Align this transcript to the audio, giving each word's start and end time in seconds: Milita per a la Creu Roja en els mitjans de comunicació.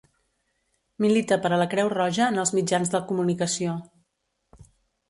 Milita 1.05 1.37
per 1.43 1.51
a 1.51 1.59
la 1.63 1.67
Creu 1.75 1.91
Roja 1.95 2.31
en 2.31 2.45
els 2.45 2.55
mitjans 2.61 2.95
de 2.97 3.05
comunicació. 3.13 3.79